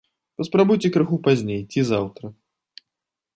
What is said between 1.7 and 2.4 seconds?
ці заўтра.